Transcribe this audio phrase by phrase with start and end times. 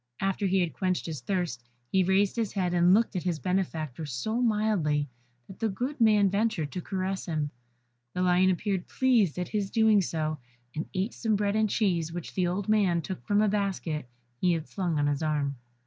[0.19, 4.03] After he had quenched his thirst, he raised his head and looked at his benefactor
[4.07, 5.07] so mildly,
[5.45, 7.51] that the good man ventured to caress him.
[8.15, 10.39] The lion appeared pleased at his doing so,
[10.75, 14.09] and ate some bread and cheese which the old man took from a basket
[14.39, 15.55] he had slung on his arm.